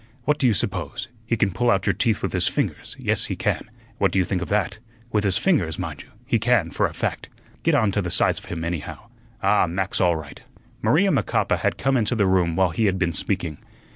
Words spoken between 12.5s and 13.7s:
while he had been speaking.